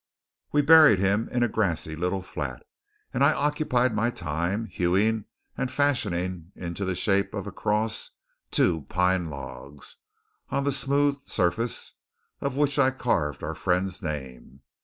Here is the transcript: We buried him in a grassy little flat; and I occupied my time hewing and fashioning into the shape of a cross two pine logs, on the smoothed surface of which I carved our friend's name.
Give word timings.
We 0.51 0.63
buried 0.63 0.97
him 0.97 1.29
in 1.29 1.43
a 1.43 1.47
grassy 1.47 1.95
little 1.95 2.23
flat; 2.23 2.65
and 3.13 3.23
I 3.23 3.33
occupied 3.33 3.93
my 3.93 4.09
time 4.09 4.65
hewing 4.65 5.25
and 5.55 5.69
fashioning 5.71 6.51
into 6.55 6.85
the 6.85 6.95
shape 6.95 7.35
of 7.35 7.45
a 7.45 7.51
cross 7.51 8.09
two 8.49 8.87
pine 8.89 9.29
logs, 9.29 9.97
on 10.49 10.63
the 10.63 10.71
smoothed 10.71 11.29
surface 11.29 11.93
of 12.39 12.55
which 12.57 12.79
I 12.79 12.89
carved 12.89 13.43
our 13.43 13.53
friend's 13.53 14.01
name. 14.01 14.61